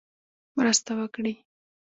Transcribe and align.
مرسته 0.57 0.91
وکړي. 0.99 1.33